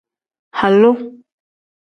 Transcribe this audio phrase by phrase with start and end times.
[0.59, 0.91] Halu.